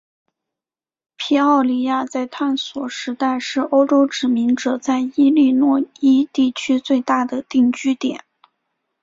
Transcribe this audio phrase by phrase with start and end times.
[1.15, 8.25] 皮奥里亚在探索时代是欧洲殖民者在伊利诺伊地区最大的定居点。